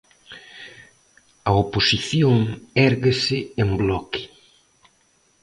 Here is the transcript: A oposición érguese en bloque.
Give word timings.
A 1.49 1.51
oposición 1.63 2.35
érguese 2.89 3.37
en 3.61 3.69
bloque. 3.81 4.21